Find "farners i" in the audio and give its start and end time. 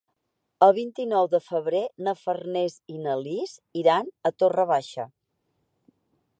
2.23-2.97